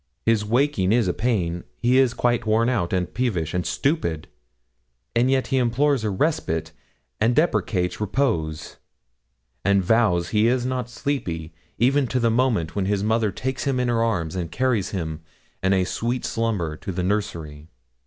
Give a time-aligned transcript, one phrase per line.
[0.25, 4.27] His waking is a pain; he is quite worn out, and peevish, and stupid,
[5.15, 6.71] and yet he implores a respite,
[7.19, 8.77] and deprecates repose,
[9.63, 13.79] and vows he is not sleepy, even to the moment when his mother takes him
[13.79, 15.21] in her arms, and carries him,
[15.61, 17.67] in a sweet slumber, to the nursery.